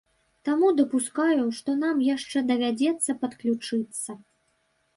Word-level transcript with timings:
Таму 0.47 0.69
дапускаю, 0.79 1.43
што 1.59 1.75
нам 1.83 2.01
яшчэ 2.07 2.43
давядзецца 2.53 3.17
падключыцца. 3.21 4.11